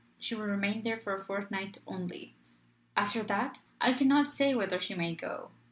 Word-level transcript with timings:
She 0.17 0.33
will 0.33 0.45
remain 0.47 0.81
there 0.81 0.97
for 0.99 1.15
one 1.15 1.23
fortnight 1.27 1.77
only. 1.85 2.33
After 2.97 3.21
that, 3.21 3.59
I 3.79 3.93
cannot 3.93 4.27
say 4.31 4.55
whither 4.55 4.79
she 4.81 4.95
may 4.95 5.13
go. 5.13 5.51